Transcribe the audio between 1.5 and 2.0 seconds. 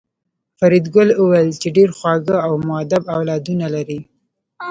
چې ډېر